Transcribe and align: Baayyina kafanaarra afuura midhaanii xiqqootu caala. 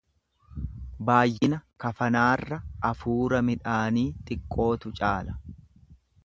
Baayyina 1.09 1.59
kafanaarra 1.83 2.57
afuura 2.91 3.43
midhaanii 3.51 4.07
xiqqootu 4.31 4.95
caala. 5.03 5.39